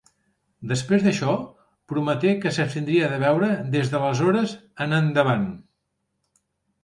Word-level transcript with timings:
Després 0.69 1.03
d'això 1.07 1.33
prometé 1.91 2.31
que 2.45 2.53
s'abstindria 2.55 3.09
de 3.11 3.19
beure 3.25 3.49
des 3.75 3.91
d'aleshores 3.91 4.55
en 4.87 4.95
endavant. 5.01 5.47